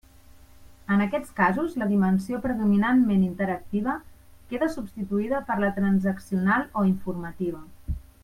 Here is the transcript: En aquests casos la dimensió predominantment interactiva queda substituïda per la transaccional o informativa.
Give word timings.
En 0.93 1.01
aquests 1.03 1.33
casos 1.39 1.75
la 1.81 1.87
dimensió 1.91 2.39
predominantment 2.45 3.27
interactiva 3.27 3.95
queda 4.53 4.71
substituïda 4.77 5.43
per 5.51 5.59
la 5.65 5.71
transaccional 5.77 6.67
o 6.83 6.89
informativa. 6.93 7.63